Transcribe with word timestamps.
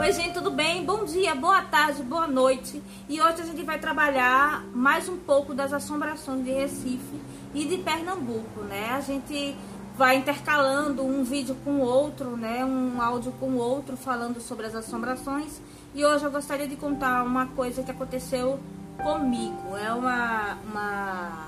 Oi, 0.00 0.14
gente, 0.14 0.32
tudo 0.32 0.50
bem? 0.50 0.82
Bom 0.82 1.04
dia, 1.04 1.34
boa 1.34 1.60
tarde, 1.60 2.02
boa 2.02 2.26
noite. 2.26 2.82
E 3.06 3.20
hoje 3.20 3.42
a 3.42 3.44
gente 3.44 3.62
vai 3.64 3.78
trabalhar 3.78 4.64
mais 4.72 5.10
um 5.10 5.18
pouco 5.18 5.52
das 5.52 5.74
assombrações 5.74 6.42
de 6.42 6.50
Recife 6.50 7.20
e 7.52 7.66
de 7.66 7.76
Pernambuco, 7.76 8.62
né? 8.62 8.92
A 8.92 9.02
gente 9.02 9.54
vai 9.98 10.16
intercalando 10.16 11.04
um 11.04 11.22
vídeo 11.22 11.54
com 11.62 11.80
outro, 11.80 12.34
né? 12.34 12.64
Um 12.64 13.02
áudio 13.02 13.30
com 13.32 13.56
outro 13.56 13.94
falando 13.94 14.40
sobre 14.40 14.64
as 14.64 14.74
assombrações. 14.74 15.60
E 15.94 16.02
hoje 16.02 16.24
eu 16.24 16.30
gostaria 16.30 16.66
de 16.66 16.76
contar 16.76 17.22
uma 17.22 17.48
coisa 17.48 17.82
que 17.82 17.90
aconteceu 17.90 18.58
comigo. 19.02 19.76
É 19.76 19.92
uma, 19.92 20.54
uma, 20.64 21.46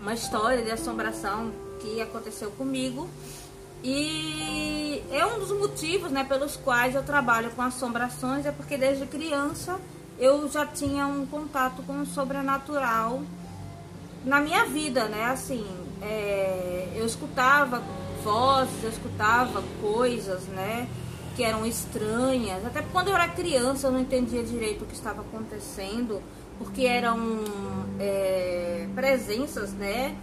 uma 0.00 0.14
história 0.14 0.62
de 0.64 0.70
assombração 0.70 1.52
que 1.80 2.00
aconteceu 2.00 2.50
comigo. 2.52 3.10
E 3.82 5.02
é 5.10 5.24
um 5.24 5.38
dos 5.38 5.50
motivos 5.52 6.10
né, 6.10 6.24
pelos 6.24 6.56
quais 6.56 6.94
eu 6.94 7.02
trabalho 7.02 7.50
com 7.52 7.62
assombrações, 7.62 8.44
é 8.44 8.52
porque 8.52 8.76
desde 8.76 9.06
criança 9.06 9.80
eu 10.18 10.48
já 10.50 10.66
tinha 10.66 11.06
um 11.06 11.24
contato 11.24 11.82
com 11.82 12.02
o 12.02 12.06
sobrenatural 12.06 13.22
na 14.24 14.38
minha 14.40 14.66
vida, 14.66 15.08
né? 15.08 15.24
Assim, 15.26 15.66
é, 16.02 16.88
eu 16.94 17.06
escutava 17.06 17.82
vozes, 18.22 18.84
eu 18.84 18.90
escutava 18.90 19.62
coisas, 19.80 20.42
né? 20.48 20.86
Que 21.36 21.42
eram 21.42 21.64
estranhas. 21.64 22.64
Até 22.66 22.82
quando 22.82 23.08
eu 23.08 23.14
era 23.14 23.28
criança 23.28 23.86
eu 23.86 23.92
não 23.92 24.00
entendia 24.00 24.42
direito 24.42 24.82
o 24.82 24.86
que 24.86 24.94
estava 24.94 25.22
acontecendo, 25.22 26.22
porque 26.58 26.84
eram 26.84 27.18
é, 27.98 28.86
presenças, 28.94 29.72
né? 29.72 30.14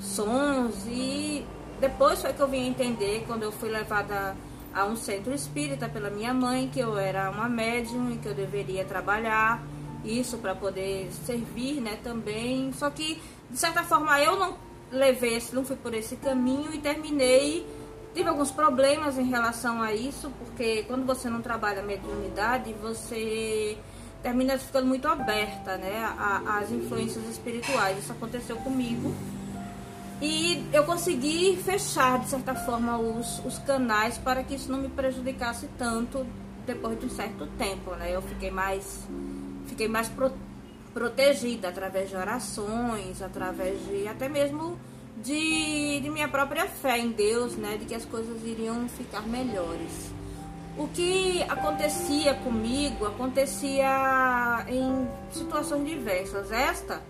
Sons 0.00 0.86
e 0.86 1.44
depois 1.82 2.22
foi 2.22 2.32
que 2.32 2.40
eu 2.40 2.46
vim 2.46 2.68
entender 2.68 3.24
quando 3.26 3.42
eu 3.42 3.50
fui 3.50 3.68
levada 3.68 4.36
a 4.72 4.84
um 4.84 4.94
centro 4.94 5.34
espírita 5.34 5.88
pela 5.88 6.10
minha 6.10 6.32
mãe 6.32 6.70
que 6.72 6.78
eu 6.78 6.96
era 6.96 7.28
uma 7.28 7.48
médium 7.48 8.12
e 8.12 8.18
que 8.18 8.28
eu 8.28 8.34
deveria 8.34 8.84
trabalhar 8.84 9.60
isso 10.04 10.38
para 10.38 10.54
poder 10.54 11.10
servir, 11.26 11.80
né, 11.80 11.98
também. 12.00 12.72
Só 12.72 12.88
que 12.88 13.20
de 13.50 13.58
certa 13.58 13.82
forma 13.82 14.20
eu 14.20 14.38
não 14.38 14.56
levei, 14.92 15.42
não 15.52 15.64
fui 15.64 15.74
por 15.74 15.92
esse 15.92 16.14
caminho 16.14 16.72
e 16.72 16.78
terminei 16.78 17.66
tive 18.14 18.28
alguns 18.28 18.52
problemas 18.52 19.18
em 19.18 19.24
relação 19.24 19.82
a 19.82 19.92
isso, 19.92 20.30
porque 20.38 20.84
quando 20.84 21.04
você 21.04 21.28
não 21.28 21.42
trabalha 21.42 21.82
mediunidade, 21.82 22.72
você 22.74 23.76
termina 24.22 24.56
ficando 24.56 24.86
muito 24.86 25.08
aberta, 25.08 25.76
né, 25.78 26.08
às 26.46 26.70
influências 26.70 27.26
espirituais. 27.28 27.98
Isso 27.98 28.12
aconteceu 28.12 28.56
comigo. 28.58 29.12
E 30.22 30.64
eu 30.72 30.84
consegui 30.84 31.56
fechar, 31.56 32.20
de 32.20 32.28
certa 32.28 32.54
forma, 32.54 32.96
os, 32.96 33.44
os 33.44 33.58
canais 33.58 34.16
para 34.18 34.44
que 34.44 34.54
isso 34.54 34.70
não 34.70 34.78
me 34.78 34.88
prejudicasse 34.88 35.68
tanto 35.76 36.24
depois 36.64 36.96
de 37.00 37.06
um 37.06 37.10
certo 37.10 37.44
tempo, 37.58 37.90
né? 37.96 38.14
Eu 38.14 38.22
fiquei 38.22 38.48
mais, 38.48 39.08
fiquei 39.66 39.88
mais 39.88 40.08
pro, 40.08 40.32
protegida 40.94 41.70
através 41.70 42.08
de 42.08 42.14
orações, 42.14 43.20
através 43.20 43.84
de 43.88 44.06
até 44.06 44.28
mesmo 44.28 44.78
de, 45.20 45.98
de 45.98 46.08
minha 46.08 46.28
própria 46.28 46.68
fé 46.68 46.98
em 46.98 47.10
Deus, 47.10 47.56
né? 47.56 47.76
De 47.76 47.84
que 47.84 47.94
as 47.96 48.04
coisas 48.04 48.44
iriam 48.44 48.88
ficar 48.90 49.26
melhores. 49.26 50.12
O 50.78 50.86
que 50.86 51.42
acontecia 51.48 52.34
comigo 52.34 53.06
acontecia 53.06 54.64
em 54.68 55.08
situações 55.32 55.84
diversas. 55.84 56.52
Esta 56.52 57.02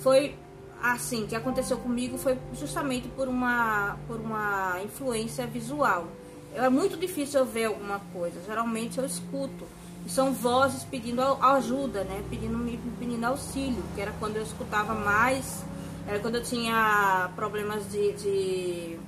foi 0.00 0.36
assim 0.82 1.26
que 1.26 1.34
aconteceu 1.34 1.76
comigo 1.78 2.16
foi 2.18 2.38
justamente 2.54 3.08
por 3.08 3.28
uma 3.28 3.96
por 4.06 4.20
uma 4.20 4.80
influência 4.84 5.46
visual. 5.46 6.06
É 6.54 6.68
muito 6.68 6.96
difícil 6.96 7.40
eu 7.40 7.46
ver 7.46 7.66
alguma 7.66 8.00
coisa. 8.12 8.40
Geralmente 8.46 8.98
eu 8.98 9.04
escuto. 9.04 9.66
São 10.06 10.32
vozes 10.32 10.84
pedindo 10.84 11.20
ajuda, 11.20 12.04
né? 12.04 12.24
Pedindo 12.30 12.58
pedindo 12.98 13.24
auxílio, 13.24 13.82
que 13.94 14.00
era 14.00 14.12
quando 14.18 14.36
eu 14.36 14.42
escutava 14.42 14.94
mais, 14.94 15.62
era 16.06 16.18
quando 16.20 16.36
eu 16.36 16.42
tinha 16.42 17.30
problemas 17.36 17.90
de, 17.90 18.12
de, 18.12 18.98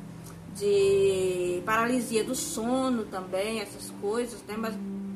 de 0.54 1.62
paralisia 1.64 2.22
do 2.22 2.34
sono 2.34 3.04
também, 3.04 3.60
essas 3.60 3.90
coisas, 4.02 4.42
né? 4.46 4.54
Mas 4.58 4.74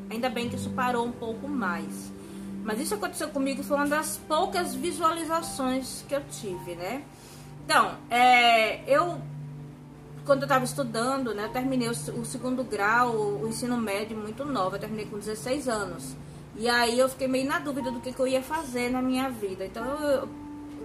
ainda 0.08 0.30
bem 0.30 0.48
que 0.48 0.56
isso 0.56 0.70
parou 0.70 1.04
um 1.04 1.12
pouco 1.12 1.46
mais. 1.46 2.13
Mas 2.64 2.80
isso 2.80 2.94
aconteceu 2.94 3.28
comigo, 3.28 3.62
foi 3.62 3.76
uma 3.76 3.86
das 3.86 4.16
poucas 4.26 4.74
visualizações 4.74 6.02
que 6.08 6.14
eu 6.14 6.22
tive, 6.30 6.74
né? 6.74 7.04
Então, 7.64 7.96
é, 8.10 8.82
eu, 8.90 9.20
quando 10.24 10.40
eu 10.40 10.46
estava 10.46 10.64
estudando, 10.64 11.34
né, 11.34 11.44
eu 11.44 11.50
terminei 11.50 11.88
o, 11.88 11.90
o, 11.90 12.24
segundo 12.24 12.64
grau, 12.64 13.14
o 13.14 13.46
ensino 13.46 13.76
médio 13.76 14.16
muito 14.16 14.46
nova, 14.46 14.76
eu 14.76 14.80
terminei 14.80 15.04
com 15.04 15.18
16 15.18 15.68
anos. 15.68 16.16
E 16.56 16.66
aí 16.66 16.98
eu 16.98 17.08
fiquei 17.08 17.28
meio 17.28 17.46
na 17.46 17.58
dúvida 17.58 17.90
do 17.90 18.00
que, 18.00 18.12
que 18.12 18.20
eu 18.20 18.26
ia 18.26 18.42
fazer 18.42 18.88
na 18.90 19.02
minha 19.02 19.28
vida. 19.28 19.66
Então, 19.66 19.84
eu, 19.84 20.28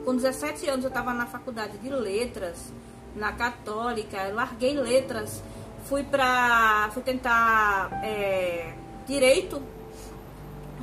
com 0.04 0.14
17 0.14 0.68
anos 0.70 0.84
eu 0.84 0.90
estava 0.90 1.14
na 1.14 1.28
faculdade 1.28 1.78
de 1.78 1.90
letras, 1.90 2.74
na 3.16 3.32
católica, 3.32 4.18
eu 4.28 4.36
larguei 4.36 4.74
letras, 4.74 5.42
fui 5.86 6.04
para 6.04 6.90
fui 6.92 7.02
tentar 7.04 7.90
é, 8.04 8.74
direito 9.08 9.62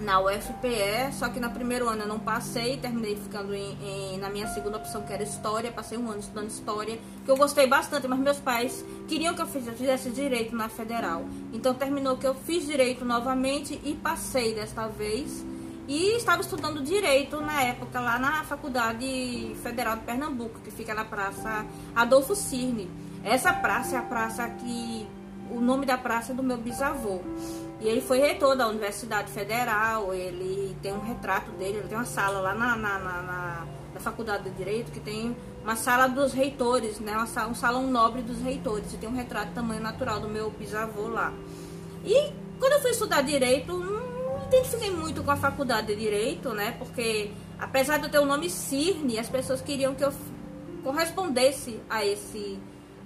na 0.00 0.20
UFPE, 0.20 1.12
só 1.12 1.28
que 1.28 1.40
no 1.40 1.50
primeiro 1.50 1.88
ano 1.88 2.02
eu 2.02 2.08
não 2.08 2.18
passei, 2.18 2.76
terminei 2.76 3.16
ficando 3.16 3.54
em, 3.54 3.76
em, 3.82 4.18
na 4.18 4.28
minha 4.28 4.46
segunda 4.48 4.76
opção, 4.76 5.02
que 5.02 5.12
era 5.12 5.22
História, 5.22 5.72
passei 5.72 5.96
um 5.96 6.10
ano 6.10 6.20
estudando 6.20 6.50
História, 6.50 6.98
que 7.24 7.30
eu 7.30 7.36
gostei 7.36 7.66
bastante, 7.66 8.06
mas 8.06 8.18
meus 8.18 8.38
pais 8.38 8.84
queriam 9.08 9.34
que 9.34 9.42
eu 9.42 9.46
fizesse 9.46 10.10
Direito 10.10 10.54
na 10.54 10.68
Federal. 10.68 11.24
Então 11.52 11.74
terminou 11.74 12.16
que 12.16 12.26
eu 12.26 12.34
fiz 12.34 12.66
Direito 12.66 13.04
novamente 13.04 13.80
e 13.84 13.94
passei 13.94 14.54
desta 14.54 14.86
vez, 14.86 15.44
e 15.88 16.16
estava 16.16 16.40
estudando 16.40 16.82
Direito 16.82 17.40
na 17.40 17.62
época, 17.62 18.00
lá 18.00 18.18
na 18.18 18.42
Faculdade 18.44 19.56
Federal 19.62 19.96
de 19.96 20.02
Pernambuco, 20.02 20.60
que 20.60 20.70
fica 20.70 20.92
na 20.92 21.04
Praça 21.04 21.64
Adolfo 21.94 22.34
Cirne. 22.34 22.90
Essa 23.22 23.52
praça 23.52 23.96
é 23.96 23.98
a 23.98 24.02
praça 24.02 24.48
que... 24.48 25.06
o 25.50 25.60
nome 25.60 25.86
da 25.86 25.96
praça 25.96 26.34
do 26.34 26.42
meu 26.42 26.56
bisavô. 26.56 27.20
E 27.80 27.88
ele 27.88 28.00
foi 28.00 28.18
reitor 28.18 28.56
da 28.56 28.68
Universidade 28.68 29.30
Federal, 29.30 30.14
ele 30.14 30.76
tem 30.82 30.92
um 30.92 31.00
retrato 31.00 31.50
dele, 31.52 31.78
ele 31.78 31.88
tem 31.88 31.96
uma 31.96 32.06
sala 32.06 32.40
lá 32.40 32.54
na, 32.54 32.76
na, 32.76 32.98
na, 32.98 33.22
na, 33.22 33.66
na 33.94 34.00
Faculdade 34.00 34.44
de 34.44 34.50
Direito 34.50 34.90
que 34.90 35.00
tem 35.00 35.36
uma 35.62 35.76
sala 35.76 36.06
dos 36.06 36.32
reitores, 36.32 37.00
né? 37.00 37.16
Uma, 37.16 37.46
um 37.48 37.54
salão 37.54 37.86
nobre 37.86 38.22
dos 38.22 38.40
reitores. 38.40 38.92
E 38.92 38.96
tem 38.96 39.08
um 39.08 39.14
retrato 39.14 39.52
tamanho 39.52 39.82
natural 39.82 40.20
do 40.20 40.28
meu 40.28 40.50
bisavô 40.50 41.08
lá. 41.08 41.32
E 42.04 42.32
quando 42.58 42.72
eu 42.72 42.80
fui 42.80 42.92
estudar 42.92 43.22
Direito, 43.22 43.76
não 43.76 44.38
me 44.38 44.46
identifiquei 44.46 44.90
muito 44.90 45.22
com 45.22 45.30
a 45.30 45.36
Faculdade 45.36 45.88
de 45.88 45.96
Direito, 45.96 46.50
né? 46.50 46.76
Porque 46.78 47.30
apesar 47.58 47.98
de 47.98 48.04
eu 48.04 48.10
ter 48.10 48.18
o 48.18 48.24
nome 48.24 48.48
Cirne, 48.48 49.18
as 49.18 49.28
pessoas 49.28 49.60
queriam 49.60 49.94
que 49.94 50.04
eu 50.04 50.12
correspondesse 50.82 51.80
a 51.90 52.04
esse 52.04 52.58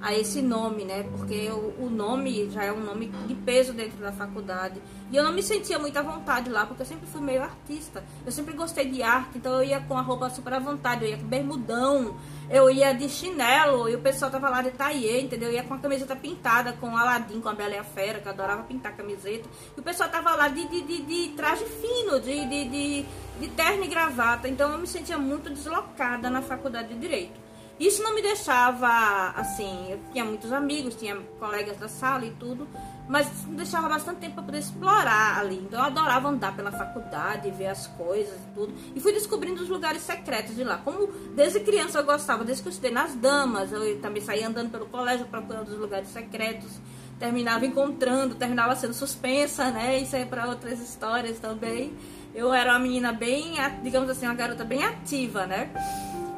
a 0.03 0.15
esse 0.15 0.41
nome, 0.41 0.85
né? 0.85 1.03
Porque 1.03 1.49
o, 1.51 1.85
o, 1.85 1.91
nome 1.91 2.51
já 2.51 2.65
é 2.65 2.73
um 2.73 2.81
nome 2.81 3.09
de 3.27 3.35
peso 3.35 3.73
dentro 3.73 3.99
da 3.99 4.13
faculdade. 4.13 4.81
E 5.11 5.17
eu 5.17 5.23
não 5.23 5.33
me 5.33 5.43
sentia 5.43 5.79
muito 5.79 5.97
à 5.99 6.03
vontade 6.03 6.49
lá, 6.49 6.65
porque 6.65 6.83
eu 6.83 6.87
sempre 6.87 7.07
fui 7.07 7.21
meio 7.21 7.43
artista. 7.43 8.03
Eu 8.25 8.33
sempre 8.33 8.55
gostei 8.55 8.89
de 8.89 9.03
arte, 9.03 9.37
então 9.37 9.53
eu 9.55 9.65
ia 9.65 9.81
com 9.81 9.99
a 9.99 10.01
roupa 10.01 10.31
super 10.31 10.55
à 10.55 10.59
vontade, 10.59 11.05
eu 11.05 11.11
ia 11.11 11.19
com 11.19 11.27
bermudão, 11.27 12.17
eu 12.49 12.71
ia 12.71 12.93
de 12.95 13.09
chinelo, 13.09 13.89
e 13.89 13.95
o 13.95 14.01
pessoal 14.01 14.31
tava 14.31 14.49
lá 14.49 14.63
de 14.63 14.71
taie, 14.71 15.21
entendeu? 15.21 15.51
Eu 15.51 15.55
ia 15.55 15.65
com 15.65 15.75
a 15.75 15.79
camiseta 15.79 16.17
pintada, 16.17 16.73
com 16.73 16.97
Aladim, 16.97 17.41
com 17.41 17.49
a 17.49 17.55
Bela 17.55 17.75
e 17.75 17.79
a 17.79 17.85
Fera, 17.85 18.21
que 18.21 18.27
eu 18.27 18.33
adorava 18.33 18.63
pintar 18.63 18.97
camiseta. 18.97 19.49
E 19.77 19.81
o 19.81 19.83
pessoal 19.83 20.09
tava 20.09 20.35
lá 20.35 20.49
de, 20.49 20.67
de, 20.67 20.81
de, 20.81 21.03
de 21.03 21.29
traje 21.35 21.65
fino, 21.67 22.21
de, 22.21 22.47
de, 22.47 22.69
de, 22.69 23.07
de 23.41 23.49
terno 23.49 23.85
e 23.85 23.89
gravata. 23.89 24.49
Então 24.49 24.71
eu 24.73 24.79
me 24.79 24.87
sentia 24.87 25.19
muito 25.19 25.51
deslocada 25.51 26.31
na 26.31 26.41
faculdade 26.41 26.95
de 26.95 27.01
Direito. 27.01 27.50
Isso 27.81 28.03
não 28.03 28.15
me 28.15 28.21
deixava, 28.21 29.31
assim, 29.31 29.91
eu 29.91 29.99
tinha 30.13 30.23
muitos 30.23 30.53
amigos, 30.53 30.95
tinha 30.97 31.17
colegas 31.39 31.79
da 31.79 31.89
sala 31.89 32.27
e 32.27 32.31
tudo, 32.33 32.69
mas 33.09 33.47
me 33.47 33.57
deixava 33.57 33.89
bastante 33.89 34.19
tempo 34.19 34.35
para 34.35 34.43
poder 34.43 34.59
explorar 34.59 35.39
ali. 35.39 35.57
Então 35.57 35.81
eu 35.81 35.87
adorava 35.87 36.29
andar 36.29 36.55
pela 36.55 36.71
faculdade, 36.71 37.51
ver 37.51 37.69
as 37.69 37.87
coisas 37.87 38.35
e 38.35 38.55
tudo. 38.55 38.75
E 38.95 39.01
fui 39.01 39.15
descobrindo 39.15 39.63
os 39.63 39.69
lugares 39.71 40.03
secretos 40.03 40.55
de 40.55 40.63
lá. 40.63 40.77
Como 40.77 41.07
desde 41.35 41.61
criança 41.61 41.99
eu 41.99 42.05
gostava, 42.05 42.45
desde 42.45 42.63
que 42.63 42.69
eu 42.69 42.71
estudei 42.71 42.91
nas 42.91 43.15
damas, 43.15 43.73
eu 43.73 43.99
também 44.03 44.23
saía 44.23 44.47
andando 44.47 44.71
pelo 44.71 44.85
colégio 44.85 45.25
procurando 45.25 45.69
os 45.69 45.79
lugares 45.79 46.09
secretos. 46.09 46.71
Terminava 47.19 47.65
encontrando, 47.65 48.35
terminava 48.35 48.77
sendo 48.77 48.93
suspensa, 48.93 49.71
né? 49.71 49.99
Isso 49.99 50.15
aí 50.15 50.27
para 50.27 50.47
outras 50.47 50.79
histórias 50.81 51.39
também. 51.39 51.95
Eu 52.35 52.53
era 52.53 52.73
uma 52.73 52.79
menina 52.79 53.11
bem, 53.11 53.55
digamos 53.83 54.11
assim, 54.11 54.27
uma 54.27 54.35
garota 54.35 54.65
bem 54.65 54.85
ativa, 54.85 55.47
né? 55.47 55.71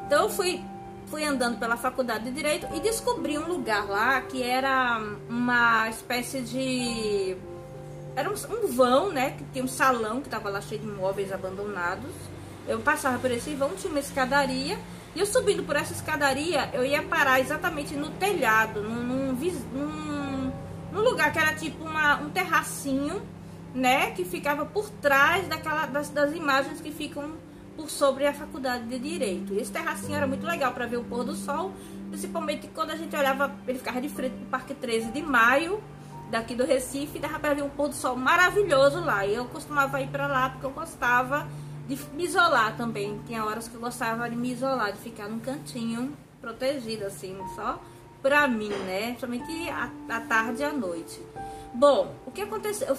Então 0.07 0.23
eu 0.23 0.29
fui 0.29 0.63
fui 1.13 1.23
andando 1.23 1.59
pela 1.59 1.77
faculdade 1.77 2.23
de 2.23 2.31
Direito 2.31 2.65
e 2.73 2.79
descobri 2.79 3.37
um 3.37 3.47
lugar 3.47 3.87
lá 3.87 4.19
que 4.21 4.41
era 4.41 4.99
uma 5.29 5.87
espécie 5.87 6.41
de. 6.41 7.37
Era 8.15 8.31
um, 8.31 8.67
vão, 8.67 9.11
né? 9.11 9.35
Que 9.37 9.43
tinha 9.53 9.63
um 9.63 9.67
salão 9.67 10.21
que 10.21 10.27
estava 10.27 10.49
lá 10.49 10.59
cheio 10.59 10.81
de 10.81 10.87
móveis 10.87 11.31
abandonados. 11.31 12.09
Eu 12.67 12.79
passava 12.79 13.19
por 13.19 13.29
esse 13.29 13.53
vão, 13.53 13.75
tinha 13.75 13.91
uma 13.91 13.99
escadaria. 13.99 14.79
E 15.15 15.19
eu 15.19 15.27
subindo 15.27 15.61
por 15.61 15.75
essa 15.75 15.93
escadaria, 15.93 16.71
eu 16.73 16.83
ia 16.83 17.03
parar 17.03 17.39
exatamente 17.39 17.95
no 17.95 18.09
telhado, 18.09 18.81
num, 18.81 19.03
num, 19.03 19.33
num, 19.33 20.51
num 20.91 21.01
lugar 21.01 21.31
que 21.31 21.37
era 21.37 21.53
tipo 21.53 21.83
uma, 21.83 22.19
um 22.21 22.31
terracinho 22.31 23.21
né, 23.75 24.09
que 24.11 24.25
ficava 24.25 24.65
por 24.65 24.89
trás 24.89 25.47
daquela, 25.47 25.85
das, 25.85 26.09
das 26.09 26.33
imagens 26.33 26.81
que 26.81 26.91
ficam 26.91 27.33
por 27.75 27.89
sobre 27.89 28.25
a 28.27 28.33
faculdade 28.33 28.85
de 28.85 28.99
Direito. 28.99 29.53
Esse 29.53 29.71
terracinho 29.71 30.15
era 30.15 30.27
muito 30.27 30.45
legal 30.45 30.71
para 30.73 30.85
ver 30.85 30.97
o 30.97 31.03
pôr 31.03 31.23
do 31.23 31.35
sol, 31.35 31.71
principalmente 32.09 32.67
quando 32.67 32.91
a 32.91 32.95
gente 32.95 33.15
olhava, 33.15 33.53
ele 33.67 33.77
ficava 33.77 33.99
de 33.99 34.09
frente 34.09 34.33
para 34.33 34.43
o 34.43 34.49
Parque 34.49 34.73
13 34.73 35.11
de 35.11 35.21
Maio, 35.21 35.81
daqui 36.29 36.55
do 36.55 36.65
Recife, 36.65 37.19
dava 37.19 37.39
para 37.39 37.53
ver 37.53 37.63
um 37.63 37.69
pôr 37.69 37.89
do 37.89 37.95
sol 37.95 38.15
maravilhoso 38.15 38.99
lá. 38.99 39.25
E 39.25 39.35
eu 39.35 39.45
costumava 39.45 40.01
ir 40.01 40.07
para 40.07 40.27
lá 40.27 40.49
porque 40.49 40.65
eu 40.65 40.71
gostava 40.71 41.47
de 41.87 41.97
me 42.13 42.25
isolar 42.25 42.75
também. 42.75 43.19
Tinha 43.25 43.43
horas 43.45 43.67
que 43.67 43.75
eu 43.75 43.81
gostava 43.81 44.29
de 44.29 44.35
me 44.35 44.51
isolar, 44.51 44.91
de 44.91 44.99
ficar 44.99 45.27
num 45.27 45.39
cantinho 45.39 46.15
protegido, 46.41 47.05
assim, 47.05 47.37
só 47.55 47.79
pra 48.21 48.47
mim, 48.47 48.69
né? 48.69 49.15
Somente 49.19 49.69
à 49.69 50.19
tarde 50.21 50.61
e 50.61 50.65
à 50.65 50.71
noite. 50.71 51.21
Bom, 51.73 52.15
o 52.25 52.31
que 52.31 52.41
aconteceu 52.41 52.97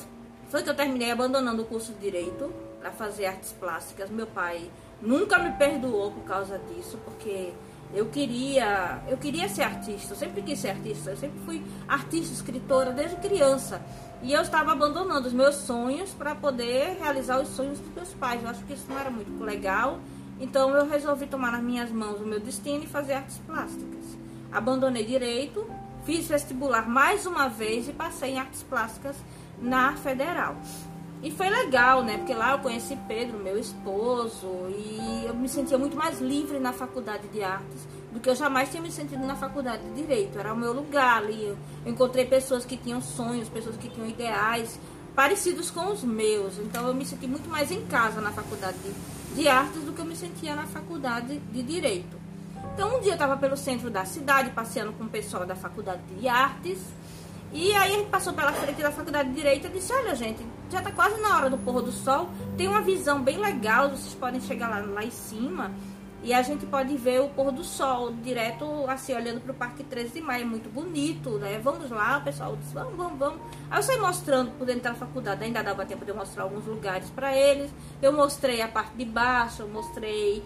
foi 0.49 0.63
que 0.63 0.71
eu 0.71 0.75
terminei 0.75 1.11
abandonando 1.11 1.63
o 1.63 1.65
curso 1.65 1.93
de 1.95 2.01
Direito 2.01 2.53
para 2.85 2.93
fazer 2.93 3.25
artes 3.25 3.51
plásticas. 3.53 4.11
Meu 4.11 4.27
pai 4.27 4.71
nunca 5.01 5.39
me 5.39 5.53
perdoou 5.53 6.13
por 6.13 6.23
causa 6.25 6.59
disso, 6.59 6.99
porque 7.03 7.55
eu 7.95 8.07
queria, 8.11 9.03
eu 9.09 9.17
queria 9.17 9.49
ser 9.49 9.63
artista, 9.63 10.13
eu 10.13 10.19
sempre 10.19 10.43
quis 10.43 10.59
ser 10.59 10.69
artista, 10.69 11.11
eu 11.13 11.17
sempre 11.17 11.39
fui 11.47 11.65
artista, 11.89 12.35
escritora 12.35 12.93
desde 12.93 13.17
criança. 13.17 13.81
E 14.23 14.35
eu 14.35 14.43
estava 14.43 14.73
abandonando 14.73 15.27
os 15.27 15.33
meus 15.33 15.55
sonhos 15.55 16.11
para 16.11 16.35
poder 16.35 16.99
realizar 17.01 17.41
os 17.41 17.49
sonhos 17.49 17.79
dos 17.79 17.95
meus 17.95 18.13
pais. 18.13 18.43
Eu 18.43 18.51
acho 18.51 18.63
que 18.65 18.75
isso 18.75 18.85
não 18.87 18.99
era 18.99 19.11
muito 19.11 19.43
legal. 19.43 19.99
Então 20.39 20.69
eu 20.77 20.87
resolvi 20.87 21.27
tomar 21.27 21.53
nas 21.53 21.63
minhas 21.63 21.91
mãos 21.91 22.21
o 22.21 22.27
meu 22.27 22.39
destino 22.39 22.85
e 22.85 22.87
fazer 22.87 23.15
artes 23.15 23.39
plásticas. 23.47 24.05
Abandonei 24.53 25.07
direito, 25.07 25.67
fiz 26.05 26.27
vestibular 26.27 26.87
mais 26.87 27.25
uma 27.25 27.49
vez 27.49 27.89
e 27.89 27.95
passei 27.95 28.33
em 28.33 28.39
artes 28.39 28.63
plásticas 28.63 29.17
na 29.59 29.97
federal. 29.97 30.57
E 31.25 31.31
foi 31.31 31.49
legal, 31.49 32.05
né? 32.05 32.19
Porque 32.19 32.35
lá 32.35 32.53
eu 32.53 32.59
conheci 32.59 32.99
Pedro, 33.09 33.39
meu 33.39 33.59
esposo, 33.59 34.47
e 34.69 35.25
eu 35.27 35.35
me 35.35 35.49
sentia 35.49 35.79
muito 35.79 35.97
mais 35.97 36.21
livre 36.21 36.59
na 36.59 36.71
faculdade 36.71 37.27
de 37.29 37.43
artes 37.43 37.89
do 38.13 38.21
que 38.21 38.29
eu 38.29 38.37
jamais 38.37 38.69
tinha 38.69 38.83
me 38.83 38.93
sentido 38.93 39.27
na 39.27 39.35
faculdade 39.35 39.83
de 39.85 40.03
direito. 40.03 40.39
Era 40.39 40.53
o 40.53 40.57
meu 40.57 40.75
lugar 40.75 41.23
ali. 41.23 41.43
Eu 41.47 41.57
encontrei 41.87 42.27
pessoas 42.27 42.67
que 42.67 42.77
tinham 42.77 43.01
sonhos, 43.01 43.49
pessoas 43.49 43.75
que 43.77 43.89
tinham 43.89 44.07
ideais 44.07 44.79
parecidos 45.17 45.71
com 45.71 45.91
os 45.91 46.05
meus. 46.05 46.59
Então 46.59 46.87
eu 46.87 46.95
me 46.95 47.07
senti 47.07 47.27
muito 47.27 47.49
mais 47.49 47.71
em 47.71 47.87
casa 47.87 48.21
na 48.21 48.31
faculdade 48.31 48.77
de, 48.79 49.35
de 49.35 49.49
artes 49.49 49.83
do 49.83 49.95
que 49.95 50.01
eu 50.03 50.05
me 50.05 50.15
sentia 50.15 50.55
na 50.55 50.67
faculdade 50.67 51.39
de 51.39 51.63
direito. 51.63 52.21
Então 52.75 52.99
um 52.99 53.01
dia 53.01 53.13
eu 53.13 53.15
estava 53.15 53.39
pelo 53.39 53.57
centro 53.57 53.89
da 53.89 54.05
cidade 54.05 54.51
passeando 54.51 54.93
com 54.93 55.05
o 55.05 55.09
pessoal 55.09 55.47
da 55.47 55.57
faculdade 55.57 56.03
de 56.21 56.29
artes 56.29 56.79
e 57.55 57.73
aí 57.73 57.95
a 57.95 57.99
gente 57.99 58.11
passou 58.11 58.33
pela 58.33 58.53
frente 58.53 58.83
da 58.83 58.91
faculdade 58.91 59.29
de 59.29 59.37
Direito 59.37 59.69
e 59.69 59.71
disse, 59.71 59.93
olha 59.93 60.15
gente, 60.15 60.45
já 60.69 60.79
está 60.79 60.91
quase 60.91 61.21
na 61.21 61.37
hora 61.37 61.49
do 61.49 61.57
pôr 61.57 61.81
do 61.81 61.93
sol, 61.93 62.29
tem 62.57 62.67
uma 62.67 62.83
visão 62.83 63.23
bem 63.23 63.39
legal, 63.39 63.91
vocês 63.91 64.13
podem 64.15 64.41
chegar 64.41 64.69
lá, 64.69 64.81
lá 64.81 65.05
em 65.05 65.11
cima 65.11 65.71
e 66.25 66.33
a 66.33 66.43
gente 66.43 66.67
pode 66.67 66.97
ver 66.97 67.21
o 67.21 67.29
pôr 67.29 67.53
do 67.53 67.63
sol 67.63 68.11
direto, 68.11 68.65
assim, 68.89 69.15
olhando 69.15 69.41
para 69.41 69.53
o 69.53 69.55
Parque 69.55 69.85
13 69.85 70.15
de 70.15 70.21
Maio, 70.23 70.47
muito 70.47 70.69
bonito, 70.71 71.39
né? 71.39 71.61
Vamos 71.63 71.91
lá, 71.91 72.19
o 72.19 72.25
pessoal 72.25 72.57
disse, 72.57 72.75
vamos, 72.75 72.97
vamos, 72.97 73.19
vamos. 73.19 73.41
Aí 73.71 73.79
eu 73.79 73.83
saí 73.83 73.99
mostrando 73.99 74.51
por 74.53 74.67
dentro 74.67 74.85
da 74.85 74.95
faculdade, 74.95 75.45
ainda 75.45 75.63
dava 75.63 75.85
tempo 75.85 76.03
de 76.03 76.11
eu 76.11 76.17
mostrar 76.17 76.45
alguns 76.45 76.65
lugares 76.65 77.11
para 77.11 77.37
eles. 77.37 77.71
Eu 78.01 78.11
mostrei 78.11 78.63
a 78.63 78.69
parte 78.69 78.97
de 78.97 79.05
baixo, 79.05 79.63
eu 79.63 79.69
mostrei 79.69 80.43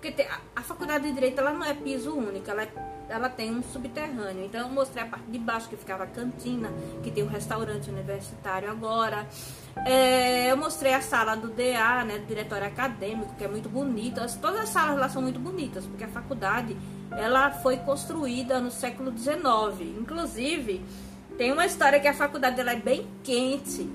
porque 0.00 0.26
a, 0.54 0.62
faculdade 0.62 1.08
de 1.08 1.12
Direito 1.12 1.40
ela 1.40 1.52
não 1.52 1.64
é 1.64 1.74
piso 1.74 2.14
único, 2.14 2.48
ela, 2.48 2.62
é, 2.62 2.68
ela 3.08 3.28
tem 3.28 3.50
um 3.50 3.62
subterrâneo. 3.62 4.44
Então 4.44 4.60
eu 4.60 4.68
mostrei 4.68 5.02
a 5.02 5.06
parte 5.06 5.26
de 5.30 5.38
baixo, 5.38 5.68
que 5.68 5.76
ficava 5.76 6.04
a 6.04 6.06
cantina, 6.06 6.70
que 7.02 7.10
tem 7.10 7.24
um 7.24 7.28
restaurante 7.28 7.90
universitário 7.90 8.70
agora. 8.70 9.26
É, 9.86 10.50
eu 10.50 10.56
mostrei 10.56 10.92
a 10.92 11.00
sala 11.00 11.34
do 11.34 11.48
DA, 11.48 12.04
né, 12.04 12.18
do 12.18 12.26
Diretório 12.26 12.66
Acadêmico, 12.66 13.34
que 13.36 13.44
é 13.44 13.48
muito 13.48 13.68
bonita. 13.68 14.26
Todas 14.40 14.60
as 14.60 14.68
salas 14.68 14.98
lá 14.98 15.08
são 15.08 15.22
muito 15.22 15.40
bonitas, 15.40 15.86
porque 15.86 16.04
a 16.04 16.08
faculdade 16.08 16.76
ela 17.12 17.50
foi 17.50 17.78
construída 17.78 18.60
no 18.60 18.70
século 18.70 19.16
XIX. 19.16 19.98
Inclusive, 19.98 20.84
tem 21.36 21.52
uma 21.52 21.64
história 21.64 22.00
que 22.00 22.08
a 22.08 22.14
faculdade 22.14 22.60
ela 22.60 22.72
é 22.72 22.76
bem 22.76 23.06
quente. 23.22 23.88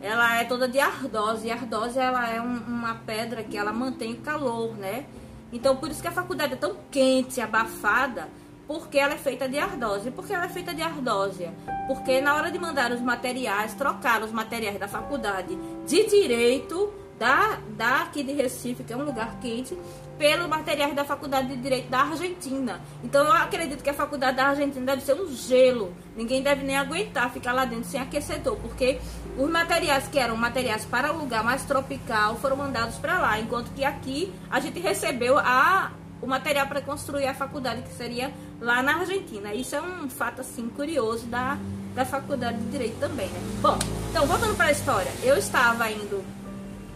Ela 0.00 0.40
é 0.40 0.44
toda 0.44 0.68
de 0.68 0.80
ardose, 0.80 1.46
e 1.46 1.50
ardose 1.50 1.98
ela 1.98 2.28
é 2.28 2.40
um, 2.40 2.56
uma 2.56 2.96
pedra 2.96 3.42
que 3.42 3.56
ela 3.56 3.72
mantém 3.72 4.14
o 4.14 4.16
calor, 4.16 4.76
né? 4.76 5.06
Então, 5.52 5.76
por 5.76 5.90
isso 5.90 6.02
que 6.02 6.08
a 6.08 6.12
faculdade 6.12 6.54
é 6.54 6.56
tão 6.56 6.76
quente, 6.90 7.40
abafada, 7.40 8.28
porque 8.66 8.98
ela 8.98 9.14
é 9.14 9.18
feita 9.18 9.48
de 9.48 9.58
ardósia. 9.58 10.10
Por 10.12 10.26
que 10.26 10.32
ela 10.32 10.46
é 10.46 10.48
feita 10.48 10.74
de 10.74 10.82
ardósia? 10.82 11.52
Porque 11.86 12.20
na 12.20 12.34
hora 12.34 12.50
de 12.50 12.58
mandar 12.58 12.92
os 12.92 13.00
materiais, 13.00 13.74
trocar 13.74 14.22
os 14.22 14.32
materiais 14.32 14.78
da 14.78 14.88
faculdade 14.88 15.56
de 15.86 16.06
direito 16.06 16.92
da, 17.18 17.58
da 17.76 18.02
aqui 18.02 18.22
de 18.22 18.32
Recife, 18.32 18.82
que 18.82 18.92
é 18.92 18.96
um 18.96 19.04
lugar 19.04 19.38
quente, 19.40 19.78
pelo 20.18 20.48
materiais 20.48 20.94
da 20.94 21.04
Faculdade 21.04 21.48
de 21.48 21.56
Direito 21.56 21.88
da 21.88 22.00
Argentina. 22.00 22.80
Então 23.02 23.24
eu 23.24 23.32
acredito 23.32 23.82
que 23.82 23.90
a 23.90 23.94
Faculdade 23.94 24.36
da 24.36 24.48
Argentina 24.48 24.86
deve 24.86 25.02
ser 25.02 25.14
um 25.14 25.28
gelo. 25.28 25.94
Ninguém 26.16 26.42
deve 26.42 26.64
nem 26.64 26.76
aguentar 26.76 27.30
ficar 27.32 27.52
lá 27.52 27.64
dentro 27.64 27.84
sem 27.84 28.00
aquecedor, 28.00 28.56
porque 28.56 29.00
os 29.38 29.48
materiais 29.48 30.08
que 30.08 30.18
eram 30.18 30.36
materiais 30.36 30.84
para 30.84 31.12
o 31.12 31.18
lugar 31.18 31.44
mais 31.44 31.64
tropical 31.64 32.36
foram 32.36 32.56
mandados 32.56 32.96
para 32.96 33.20
lá, 33.20 33.38
enquanto 33.38 33.72
que 33.72 33.84
aqui 33.84 34.32
a 34.50 34.58
gente 34.58 34.80
recebeu 34.80 35.38
a, 35.38 35.92
o 36.22 36.26
material 36.26 36.68
para 36.68 36.80
construir 36.80 37.26
a 37.26 37.34
faculdade, 37.34 37.82
que 37.82 37.92
seria 37.92 38.32
lá 38.60 38.80
na 38.80 39.00
Argentina. 39.00 39.52
Isso 39.52 39.74
é 39.74 39.82
um 39.82 40.08
fato 40.08 40.40
assim 40.40 40.68
curioso 40.68 41.26
da, 41.26 41.58
da 41.94 42.04
Faculdade 42.04 42.58
de 42.58 42.70
Direito 42.70 42.98
também, 43.00 43.28
né? 43.28 43.40
Bom, 43.60 43.76
então 44.08 44.24
voltando 44.26 44.56
para 44.56 44.66
a 44.66 44.72
história, 44.72 45.10
eu 45.24 45.36
estava 45.36 45.90
indo 45.90 46.24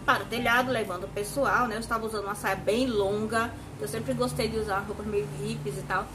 para 0.05 0.23
o 0.23 0.25
telhado, 0.27 0.71
levando 0.71 1.03
o 1.03 1.09
pessoal, 1.09 1.67
né? 1.67 1.75
Eu 1.75 1.81
estava 1.81 2.05
usando 2.05 2.23
uma 2.23 2.35
saia 2.35 2.55
bem 2.55 2.87
longa, 2.87 3.51
eu 3.81 3.87
sempre 3.87 4.13
gostei 4.13 4.47
de 4.47 4.57
usar 4.57 4.79
roupas 4.79 5.05
meio 5.05 5.27
hippies 5.41 5.77
e 5.77 5.81
tal. 5.81 6.07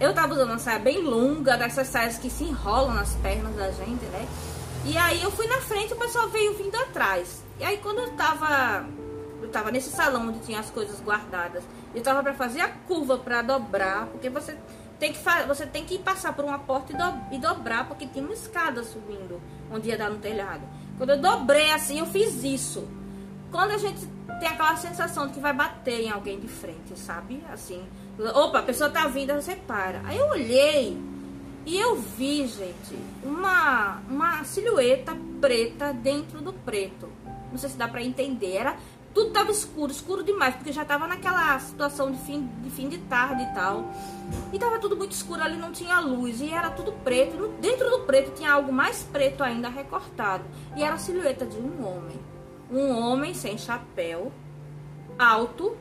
Eu 0.00 0.10
estava 0.10 0.32
usando 0.32 0.48
uma 0.48 0.58
saia 0.58 0.80
bem 0.80 1.00
longa, 1.02 1.56
dessas 1.56 1.86
saias 1.86 2.18
que 2.18 2.28
se 2.28 2.42
enrolam 2.42 2.94
nas 2.94 3.14
pernas 3.16 3.54
da 3.54 3.70
gente, 3.70 4.04
né? 4.06 4.26
E 4.84 4.98
aí 4.98 5.22
eu 5.22 5.30
fui 5.30 5.46
na 5.46 5.60
frente 5.60 5.90
e 5.90 5.94
o 5.94 5.96
pessoal 5.96 6.28
veio 6.30 6.54
vindo 6.54 6.74
atrás. 6.74 7.44
E 7.60 7.64
aí 7.64 7.76
quando 7.76 7.98
eu 7.98 8.10
tava, 8.14 8.84
eu 8.98 8.99
tava 9.50 9.70
nesse 9.70 9.90
salão 9.90 10.28
onde 10.28 10.40
tinha 10.40 10.60
as 10.60 10.70
coisas 10.70 11.00
guardadas, 11.00 11.62
eu 11.94 12.02
tava 12.02 12.22
para 12.22 12.34
fazer 12.34 12.60
a 12.60 12.68
curva 12.68 13.18
para 13.18 13.42
dobrar, 13.42 14.06
porque 14.06 14.30
você 14.30 14.56
tem 14.98 15.12
que 15.12 15.18
você 15.46 15.66
tem 15.66 15.84
que 15.84 15.98
passar 15.98 16.34
por 16.34 16.44
uma 16.44 16.58
porta 16.58 16.92
e, 16.92 16.96
do, 16.96 17.34
e 17.34 17.38
dobrar, 17.38 17.88
porque 17.88 18.06
tinha 18.06 18.24
uma 18.24 18.34
escada 18.34 18.84
subindo, 18.84 19.40
onde 19.70 19.88
ia 19.88 19.96
dar 19.96 20.10
no 20.10 20.18
telhado. 20.18 20.62
Quando 20.98 21.10
eu 21.10 21.18
dobrei 21.18 21.70
assim, 21.72 21.98
eu 21.98 22.06
fiz 22.06 22.44
isso. 22.44 22.86
Quando 23.50 23.72
a 23.72 23.78
gente 23.78 24.06
tem 24.38 24.48
aquela 24.48 24.76
sensação 24.76 25.26
de 25.26 25.32
que 25.32 25.40
vai 25.40 25.52
bater 25.52 26.00
em 26.00 26.10
alguém 26.10 26.38
de 26.38 26.46
frente, 26.46 26.96
sabe? 26.98 27.42
Assim, 27.50 27.82
opa, 28.34 28.60
a 28.60 28.62
pessoa 28.62 28.90
tá 28.90 29.06
vindo, 29.08 29.34
você 29.34 29.56
para. 29.56 30.02
Aí 30.04 30.18
eu 30.18 30.26
olhei 30.28 30.96
e 31.66 31.78
eu 31.78 31.96
vi, 31.96 32.46
gente, 32.46 32.96
uma, 33.22 34.00
uma 34.08 34.44
silhueta 34.44 35.16
preta 35.40 35.92
dentro 35.92 36.40
do 36.40 36.52
preto. 36.52 37.08
Não 37.50 37.58
sei 37.58 37.70
se 37.70 37.76
dá 37.76 37.88
pra 37.88 38.02
entender. 38.02 38.56
Era, 38.56 38.76
tudo 39.14 39.30
tava 39.30 39.50
escuro, 39.50 39.90
escuro 39.90 40.22
demais, 40.22 40.54
porque 40.54 40.72
já 40.72 40.84
tava 40.84 41.06
naquela 41.06 41.58
situação 41.58 42.10
de 42.10 42.18
fim 42.18 42.48
de, 42.62 42.70
fim 42.70 42.88
de 42.88 42.98
tarde 42.98 43.42
e 43.42 43.54
tal. 43.54 43.90
E 44.52 44.58
tava 44.58 44.78
tudo 44.78 44.96
muito 44.96 45.12
escuro 45.12 45.42
ali, 45.42 45.56
não 45.56 45.72
tinha 45.72 45.98
luz. 46.00 46.40
E 46.40 46.50
era 46.50 46.70
tudo 46.70 46.92
preto. 47.04 47.36
E 47.36 47.60
dentro 47.60 47.90
do 47.90 48.00
preto 48.00 48.32
tinha 48.34 48.52
algo 48.52 48.72
mais 48.72 49.02
preto 49.02 49.42
ainda 49.42 49.68
recortado. 49.68 50.44
E 50.76 50.82
era 50.82 50.94
a 50.94 50.98
silhueta 50.98 51.44
de 51.44 51.56
um 51.56 51.84
homem 51.86 52.30
um 52.70 52.96
homem 52.96 53.34
sem 53.34 53.58
chapéu, 53.58 54.30
alto 55.18 55.76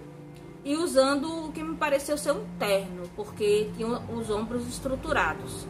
e 0.66 0.76
usando 0.76 1.46
o 1.48 1.52
que 1.52 1.64
me 1.64 1.76
pareceu 1.76 2.18
ser 2.18 2.32
um 2.32 2.44
terno, 2.58 3.04
porque 3.16 3.70
tinha 3.78 3.88
os 3.88 4.30
ombros 4.30 4.68
estruturados. 4.68 5.68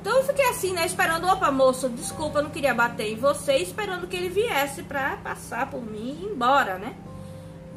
Então 0.00 0.16
eu 0.16 0.24
fiquei 0.24 0.48
assim, 0.48 0.72
né, 0.72 0.86
esperando, 0.86 1.26
opa, 1.26 1.50
moço, 1.50 1.88
desculpa, 1.90 2.38
eu 2.38 2.44
não 2.44 2.50
queria 2.50 2.72
bater 2.72 3.12
em 3.12 3.16
você, 3.16 3.56
esperando 3.56 4.06
que 4.06 4.16
ele 4.16 4.30
viesse 4.30 4.82
pra 4.82 5.18
passar 5.18 5.70
por 5.70 5.82
mim 5.82 6.16
e 6.18 6.24
ir 6.24 6.32
embora, 6.32 6.78
né? 6.78 6.94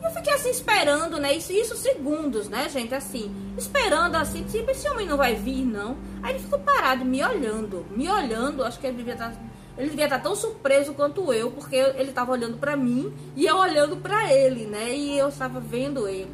Eu 0.02 0.10
fiquei 0.12 0.34
assim 0.34 0.50
esperando, 0.50 1.20
né? 1.20 1.34
Isso, 1.34 1.52
isso 1.52 1.76
segundos, 1.76 2.48
né, 2.48 2.70
gente? 2.70 2.96
Assim, 2.96 3.34
esperando 3.58 4.16
assim, 4.16 4.44
tipo, 4.44 4.72
esse 4.72 4.88
homem 4.90 5.08
não 5.08 5.18
vai 5.18 5.36
vir, 5.36 5.66
não. 5.66 5.98
Aí 6.22 6.34
ele 6.34 6.44
ficou 6.44 6.60
parado, 6.60 7.04
me 7.04 7.24
olhando, 7.24 7.86
me 7.92 8.10
olhando, 8.10 8.64
acho 8.64 8.80
que 8.80 8.88
ele 8.88 8.98
devia 8.98 9.14
estar 9.14 9.34
ele 9.78 9.90
devia 9.90 10.06
estar 10.06 10.20
tão 10.20 10.36
surpreso 10.36 10.94
quanto 10.94 11.34
eu, 11.34 11.50
porque 11.50 11.76
ele 11.76 12.10
estava 12.10 12.32
olhando 12.32 12.58
para 12.58 12.76
mim 12.76 13.12
e 13.36 13.46
eu 13.46 13.58
olhando 13.58 13.98
para 13.98 14.32
ele, 14.32 14.66
né? 14.66 14.96
E 14.96 15.18
eu 15.18 15.30
estava 15.30 15.60
vendo 15.60 16.08
ele. 16.08 16.32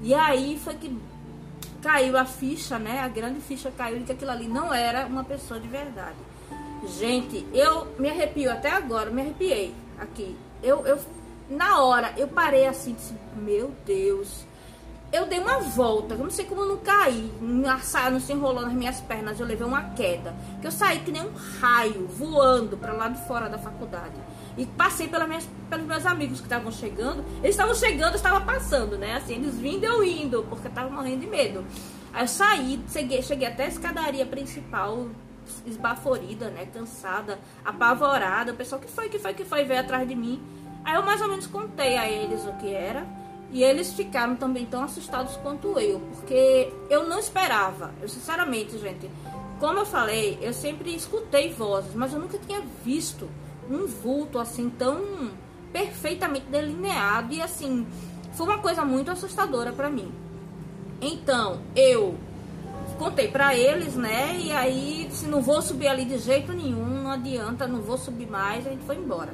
E 0.00 0.14
aí 0.14 0.58
foi 0.62 0.74
que 0.74 0.96
caiu 1.82 2.16
a 2.16 2.24
ficha, 2.24 2.78
né? 2.78 3.00
A 3.00 3.08
grande 3.08 3.40
ficha 3.40 3.70
caiu 3.76 3.98
de 3.98 4.04
que 4.04 4.12
aquilo 4.12 4.30
ali 4.30 4.48
não 4.48 4.72
era 4.72 5.06
uma 5.06 5.24
pessoa 5.24 5.58
de 5.60 5.68
verdade. 5.68 6.16
Gente, 6.98 7.46
eu 7.52 7.86
me 7.98 8.08
arrepio 8.08 8.50
até 8.50 8.70
agora, 8.70 9.10
me 9.10 9.22
arrepiei 9.22 9.74
aqui. 9.98 10.36
Eu, 10.62 10.86
eu 10.86 10.98
na 11.48 11.82
hora, 11.82 12.12
eu 12.16 12.28
parei 12.28 12.66
assim, 12.66 12.92
disse, 12.92 13.14
meu 13.34 13.72
Deus. 13.86 14.46
eu 15.10 15.26
dei 15.26 15.38
uma 15.38 15.60
volta, 15.60 16.14
eu 16.14 16.18
não 16.18 16.30
sei 16.30 16.44
como 16.44 16.60
eu 16.60 16.68
não 16.68 16.76
caí, 16.78 17.32
a 17.66 17.78
saia 17.78 18.10
não 18.10 18.20
se 18.20 18.32
enrolou 18.32 18.62
nas 18.62 18.74
minhas 18.74 19.00
pernas, 19.00 19.40
eu 19.40 19.46
levei 19.46 19.66
uma 19.66 19.90
queda. 19.90 20.34
Que 20.60 20.66
eu 20.66 20.70
saí 20.70 21.00
que 21.00 21.10
nem 21.10 21.22
um 21.22 21.32
raio, 21.60 22.06
voando 22.08 22.76
para 22.76 22.92
lá 22.92 23.08
de 23.08 23.26
fora 23.26 23.48
da 23.48 23.58
faculdade. 23.58 24.14
E 24.58 24.66
passei 24.66 25.06
pelas 25.06 25.28
minhas, 25.28 25.48
pelos 25.70 25.86
meus 25.86 26.04
amigos 26.04 26.40
que 26.40 26.46
estavam 26.46 26.72
chegando. 26.72 27.24
Eles 27.38 27.50
estavam 27.50 27.74
chegando, 27.76 28.10
eu 28.10 28.16
estava 28.16 28.40
passando, 28.40 28.98
né? 28.98 29.14
Assim, 29.14 29.36
eles 29.36 29.56
vindo 29.56 29.84
eu 29.84 30.02
indo, 30.02 30.42
porque 30.50 30.66
eu 30.66 30.70
estava 30.70 30.90
morrendo 30.90 31.20
de 31.20 31.28
medo. 31.28 31.64
Aí 32.12 32.24
eu 32.24 32.28
saí, 32.28 32.80
cheguei, 32.92 33.22
cheguei 33.22 33.46
até 33.46 33.66
a 33.66 33.68
escadaria 33.68 34.26
principal, 34.26 35.06
esbaforida, 35.64 36.50
né? 36.50 36.66
Cansada, 36.66 37.38
apavorada. 37.64 38.52
O 38.52 38.56
pessoal, 38.56 38.80
que 38.80 38.90
foi, 38.90 39.08
que 39.08 39.20
foi, 39.20 39.32
que 39.32 39.44
foi, 39.44 39.64
veio 39.64 39.80
atrás 39.80 40.08
de 40.08 40.16
mim. 40.16 40.42
Aí 40.84 40.96
eu 40.96 41.04
mais 41.04 41.20
ou 41.20 41.28
menos 41.28 41.46
contei 41.46 41.96
a 41.96 42.10
eles 42.10 42.44
o 42.44 42.52
que 42.54 42.74
era. 42.74 43.06
E 43.52 43.62
eles 43.62 43.92
ficaram 43.92 44.34
também 44.34 44.66
tão 44.66 44.82
assustados 44.82 45.36
quanto 45.36 45.78
eu, 45.78 46.00
porque 46.00 46.70
eu 46.90 47.08
não 47.08 47.18
esperava. 47.18 47.94
Eu, 48.02 48.08
sinceramente, 48.08 48.76
gente, 48.76 49.08
como 49.58 49.78
eu 49.78 49.86
falei, 49.86 50.38
eu 50.42 50.52
sempre 50.52 50.94
escutei 50.94 51.52
vozes, 51.52 51.94
mas 51.94 52.12
eu 52.12 52.20
nunca 52.20 52.38
tinha 52.38 52.60
visto 52.84 53.28
um 53.70 53.86
vulto 53.86 54.38
assim 54.38 54.70
tão 54.70 55.30
perfeitamente 55.72 56.46
delineado 56.46 57.32
e 57.34 57.42
assim, 57.42 57.86
foi 58.32 58.46
uma 58.46 58.58
coisa 58.58 58.84
muito 58.84 59.10
assustadora 59.10 59.72
para 59.72 59.90
mim. 59.90 60.10
Então, 61.00 61.60
eu 61.76 62.16
contei 62.98 63.28
para 63.28 63.54
eles, 63.54 63.94
né? 63.94 64.36
E 64.38 64.52
aí, 64.52 65.08
se 65.12 65.26
não 65.26 65.40
vou 65.40 65.62
subir 65.62 65.88
ali 65.88 66.04
de 66.04 66.18
jeito 66.18 66.52
nenhum, 66.52 67.02
não 67.02 67.10
adianta, 67.10 67.66
não 67.66 67.80
vou 67.80 67.96
subir 67.96 68.28
mais, 68.28 68.66
a 68.66 68.70
gente 68.70 68.84
foi 68.84 68.96
embora. 68.96 69.32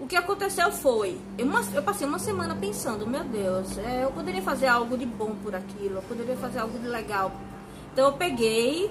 O 0.00 0.06
que 0.06 0.16
aconteceu 0.16 0.72
foi, 0.72 1.16
eu, 1.38 1.46
uma, 1.46 1.62
eu 1.74 1.82
passei 1.82 2.06
uma 2.06 2.18
semana 2.18 2.56
pensando, 2.56 3.06
meu 3.06 3.22
Deus, 3.22 3.78
é, 3.78 4.02
eu 4.02 4.10
poderia 4.10 4.42
fazer 4.42 4.66
algo 4.66 4.96
de 4.96 5.06
bom 5.06 5.36
por 5.42 5.54
aquilo, 5.54 5.96
eu 5.96 6.02
poderia 6.02 6.36
fazer 6.36 6.58
algo 6.58 6.76
de 6.78 6.88
legal. 6.88 7.30
Então 7.92 8.06
eu 8.06 8.12
peguei 8.14 8.90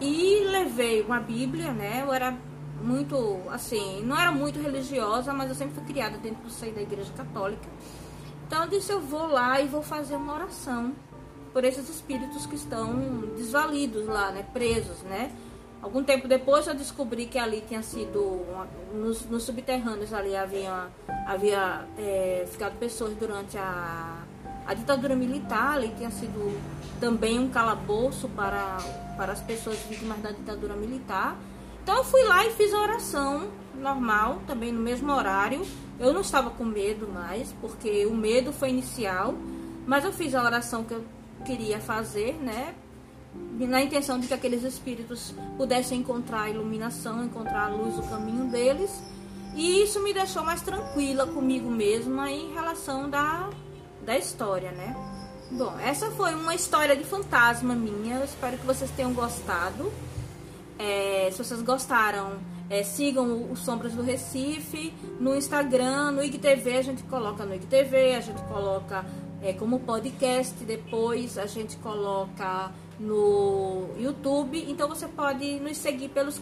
e 0.00 0.44
levei 0.50 1.02
uma 1.02 1.18
Bíblia, 1.18 1.72
né? 1.72 2.02
Eu 2.06 2.12
era 2.12 2.36
muito, 2.84 3.40
assim, 3.50 4.02
não 4.04 4.18
era 4.18 4.30
muito 4.30 4.60
religiosa, 4.60 5.32
mas 5.32 5.48
eu 5.48 5.54
sempre 5.54 5.74
fui 5.74 5.84
criada 5.84 6.18
dentro 6.18 6.42
do 6.42 6.50
seio 6.50 6.74
da 6.74 6.82
igreja 6.82 7.10
católica. 7.16 7.68
Então 8.46 8.64
eu 8.64 8.68
disse, 8.68 8.92
eu 8.92 9.00
vou 9.00 9.26
lá 9.26 9.60
e 9.60 9.66
vou 9.66 9.82
fazer 9.82 10.16
uma 10.16 10.34
oração 10.34 10.92
por 11.52 11.64
esses 11.64 11.88
espíritos 11.88 12.46
que 12.46 12.56
estão 12.56 12.94
desvalidos 13.36 14.06
lá, 14.06 14.30
né? 14.32 14.44
Presos, 14.52 14.98
né? 15.02 15.32
Algum 15.80 16.02
tempo 16.02 16.26
depois 16.26 16.66
eu 16.66 16.74
descobri 16.74 17.26
que 17.26 17.38
ali 17.38 17.62
tinha 17.66 17.82
sido, 17.82 18.40
nos, 18.94 19.24
nos 19.26 19.42
subterrâneos 19.42 20.12
ali 20.12 20.34
havia, 20.34 20.88
havia 21.26 21.84
é, 21.98 22.46
ficado 22.50 22.78
pessoas 22.78 23.14
durante 23.16 23.58
a, 23.58 24.22
a 24.66 24.74
ditadura 24.74 25.14
militar, 25.14 25.76
ali 25.76 25.92
tinha 25.96 26.10
sido 26.10 26.58
também 26.98 27.38
um 27.38 27.50
calabouço 27.50 28.28
para, 28.30 28.78
para 29.16 29.32
as 29.32 29.40
pessoas 29.40 29.78
vítimas 29.88 30.18
da 30.20 30.30
ditadura 30.30 30.74
militar. 30.74 31.36
Então 31.84 31.98
eu 31.98 32.04
fui 32.04 32.24
lá 32.24 32.46
e 32.46 32.50
fiz 32.52 32.72
a 32.72 32.80
oração 32.80 33.50
normal, 33.74 34.40
também 34.46 34.72
no 34.72 34.80
mesmo 34.80 35.12
horário. 35.12 35.60
Eu 36.00 36.14
não 36.14 36.22
estava 36.22 36.48
com 36.48 36.64
medo 36.64 37.06
mais, 37.06 37.54
porque 37.60 38.06
o 38.06 38.14
medo 38.14 38.54
foi 38.54 38.70
inicial, 38.70 39.34
mas 39.86 40.02
eu 40.02 40.10
fiz 40.10 40.34
a 40.34 40.42
oração 40.42 40.82
que 40.82 40.94
eu 40.94 41.04
queria 41.44 41.78
fazer, 41.78 42.32
né? 42.40 42.74
na 43.34 43.82
intenção 43.82 44.18
de 44.18 44.28
que 44.28 44.32
aqueles 44.32 44.62
espíritos 44.62 45.34
pudessem 45.58 46.00
encontrar 46.00 46.42
a 46.42 46.50
iluminação, 46.50 47.22
encontrar 47.22 47.66
a 47.66 47.68
luz, 47.68 47.98
o 47.98 48.02
caminho 48.08 48.50
deles. 48.50 49.02
E 49.54 49.82
isso 49.82 50.00
me 50.00 50.14
deixou 50.14 50.42
mais 50.42 50.62
tranquila 50.62 51.26
comigo 51.26 51.70
mesma 51.70 52.30
em 52.30 52.54
relação 52.54 53.10
da, 53.10 53.50
da 54.06 54.16
história, 54.16 54.72
né? 54.72 54.96
Bom, 55.50 55.78
essa 55.80 56.10
foi 56.12 56.34
uma 56.34 56.54
história 56.54 56.96
de 56.96 57.04
fantasma 57.04 57.74
minha. 57.74 58.16
Eu 58.16 58.24
espero 58.24 58.56
que 58.56 58.64
vocês 58.64 58.90
tenham 58.92 59.12
gostado. 59.12 59.92
É, 60.78 61.28
se 61.30 61.38
vocês 61.38 61.62
gostaram, 61.62 62.38
é, 62.68 62.82
sigam 62.82 63.50
o 63.50 63.56
Sombras 63.56 63.92
do 63.92 64.02
Recife 64.02 64.92
no 65.20 65.36
Instagram, 65.36 66.12
no 66.12 66.22
IGTV, 66.22 66.78
a 66.78 66.82
gente 66.82 67.02
coloca 67.04 67.44
no 67.44 67.54
IGTV, 67.54 68.14
a 68.14 68.20
gente 68.20 68.42
coloca 68.42 69.04
é, 69.42 69.52
como 69.52 69.80
podcast, 69.80 70.64
depois 70.64 71.36
a 71.38 71.46
gente 71.46 71.76
coloca 71.76 72.72
no 72.98 73.88
YouTube. 73.98 74.64
Então 74.68 74.88
você 74.88 75.06
pode 75.06 75.60
nos 75.60 75.76
seguir 75.76 76.08
pelos, 76.08 76.40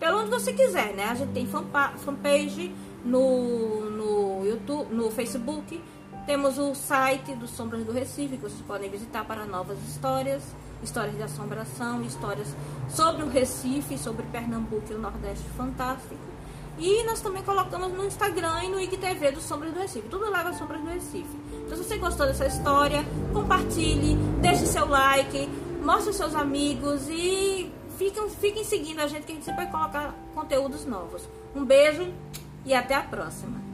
pelo 0.00 0.20
onde 0.20 0.30
você 0.30 0.52
quiser, 0.52 0.94
né? 0.94 1.04
A 1.04 1.14
gente 1.14 1.32
tem 1.32 1.46
fanpage 1.46 2.72
no, 3.04 3.90
no 3.90 4.46
YouTube, 4.46 4.94
no 4.94 5.10
Facebook. 5.10 5.80
Temos 6.26 6.58
o 6.58 6.74
site 6.74 7.34
do 7.34 7.46
Sombras 7.46 7.84
do 7.84 7.92
Recife, 7.92 8.36
que 8.36 8.42
vocês 8.42 8.60
podem 8.66 8.90
visitar 8.90 9.24
para 9.24 9.46
novas 9.46 9.78
histórias, 9.88 10.42
histórias 10.82 11.16
de 11.16 11.22
assombração, 11.22 12.02
histórias 12.02 12.48
sobre 12.88 13.22
o 13.22 13.28
Recife, 13.28 13.98
sobre 13.98 14.24
Pernambuco 14.26 14.84
e 14.90 14.94
o 14.94 14.98
Nordeste 14.98 15.44
Fantástico. 15.56 16.16
E 16.78 17.02
nós 17.04 17.20
também 17.20 17.42
colocamos 17.42 17.92
no 17.92 18.04
Instagram 18.04 18.62
e 18.64 18.68
no 18.68 18.80
IGTV 18.80 19.32
do 19.32 19.40
Sombras 19.40 19.72
do 19.72 19.80
Recife. 19.80 20.08
Tudo 20.08 20.30
leva 20.30 20.52
Sombras 20.52 20.80
do 20.80 20.88
Recife. 20.88 21.36
Então, 21.66 21.76
se 21.76 21.84
você 21.84 21.98
gostou 21.98 22.26
dessa 22.26 22.46
história, 22.46 23.04
compartilhe, 23.32 24.14
deixe 24.40 24.64
seu 24.66 24.86
like, 24.88 25.48
mostre 25.82 26.12
seus 26.12 26.34
amigos 26.36 27.08
e 27.08 27.72
fiquem, 27.96 28.30
fiquem 28.30 28.64
seguindo 28.64 29.00
a 29.00 29.08
gente 29.08 29.24
que 29.24 29.32
a 29.32 29.34
gente 29.34 29.44
sempre 29.44 29.64
vai 29.64 29.72
colocar 29.72 30.14
conteúdos 30.34 30.84
novos. 30.84 31.28
Um 31.54 31.64
beijo 31.64 32.12
e 32.64 32.72
até 32.72 32.94
a 32.94 33.02
próxima. 33.02 33.67